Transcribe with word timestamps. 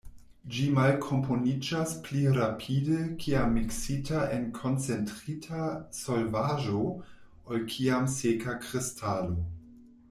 Ĝi 0.53 0.63
malkomponiĝas 0.75 1.91
pli 2.07 2.23
rapide 2.37 2.97
kiam 3.25 3.53
miksita 3.59 4.25
en 4.39 4.49
koncentrita 4.61 5.69
solvaĵo 6.01 6.83
ol 6.89 7.71
kiam 7.75 8.11
seka 8.19 8.59
kristalo. 8.67 9.41